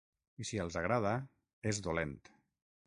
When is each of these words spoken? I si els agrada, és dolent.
I 0.43 0.47
si 0.51 0.59
els 0.63 0.79
agrada, 0.81 1.13
és 1.73 1.85
dolent. 1.91 2.19